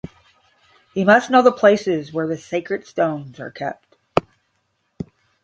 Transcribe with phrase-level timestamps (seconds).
[0.95, 3.97] He must know the places where the sacred stones are kept.